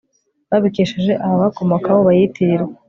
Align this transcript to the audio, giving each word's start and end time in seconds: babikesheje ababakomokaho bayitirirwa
babikesheje 0.49 1.13
ababakomokaho 1.25 1.99
bayitirirwa 2.07 2.73